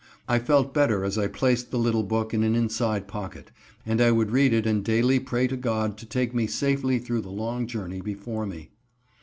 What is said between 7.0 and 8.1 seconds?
the long journey